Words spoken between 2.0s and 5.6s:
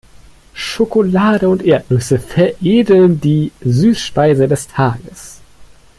veredeln die Süßspeise des Tages.